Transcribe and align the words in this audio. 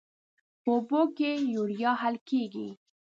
په 0.63 0.69
اوبو 0.77 1.01
کې 1.17 1.29
د 1.39 1.45
یوریا 1.53 1.91
حل 2.01 2.15
کیږي. 2.29 2.69